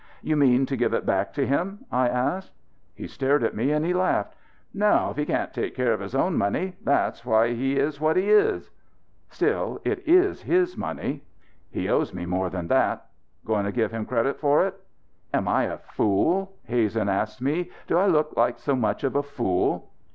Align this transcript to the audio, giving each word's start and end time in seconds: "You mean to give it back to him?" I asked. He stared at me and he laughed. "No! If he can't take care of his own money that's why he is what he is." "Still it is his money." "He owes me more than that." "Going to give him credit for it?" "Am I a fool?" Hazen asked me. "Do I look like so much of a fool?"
"You 0.23 0.35
mean 0.35 0.65
to 0.65 0.75
give 0.75 0.95
it 0.95 1.05
back 1.05 1.31
to 1.33 1.45
him?" 1.45 1.85
I 1.91 2.09
asked. 2.09 2.53
He 2.95 3.05
stared 3.05 3.43
at 3.43 3.55
me 3.55 3.71
and 3.71 3.85
he 3.85 3.93
laughed. 3.93 4.33
"No! 4.73 5.09
If 5.11 5.17
he 5.17 5.27
can't 5.27 5.53
take 5.53 5.75
care 5.75 5.93
of 5.93 5.99
his 5.99 6.15
own 6.15 6.35
money 6.35 6.75
that's 6.83 7.23
why 7.23 7.49
he 7.53 7.75
is 7.77 8.01
what 8.01 8.17
he 8.17 8.31
is." 8.31 8.71
"Still 9.29 9.79
it 9.85 9.99
is 10.07 10.41
his 10.41 10.75
money." 10.75 11.23
"He 11.69 11.87
owes 11.87 12.15
me 12.15 12.25
more 12.25 12.49
than 12.49 12.67
that." 12.69 13.09
"Going 13.45 13.65
to 13.65 13.71
give 13.71 13.91
him 13.91 14.07
credit 14.07 14.39
for 14.39 14.65
it?" 14.65 14.73
"Am 15.35 15.47
I 15.47 15.65
a 15.65 15.77
fool?" 15.77 16.53
Hazen 16.63 17.07
asked 17.07 17.39
me. 17.39 17.69
"Do 17.85 17.99
I 17.99 18.07
look 18.07 18.35
like 18.35 18.57
so 18.57 18.75
much 18.75 19.03
of 19.03 19.15
a 19.15 19.21
fool?" 19.21 19.91